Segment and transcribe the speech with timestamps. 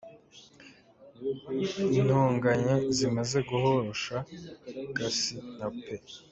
[1.99, 4.15] Intonganya zimaze guhosha,
[4.95, 5.83] Cassie na P.